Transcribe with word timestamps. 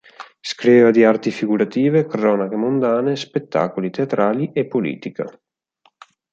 Scriveva 0.39 0.89
di 0.89 1.03
arti 1.03 1.29
figurative, 1.29 2.07
cronache 2.07 2.55
mondane, 2.55 3.15
spettacoli 3.15 3.91
teatrali 3.91 4.49
e 4.51 4.65
politica. 4.65 5.25